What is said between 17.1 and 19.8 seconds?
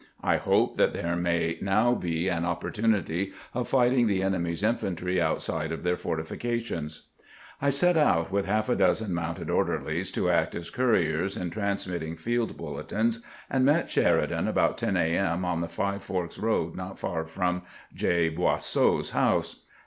from J. Boisseau's house.